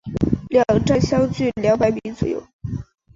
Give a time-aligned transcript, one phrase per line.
[0.49, 2.41] 两站相距二百米左右。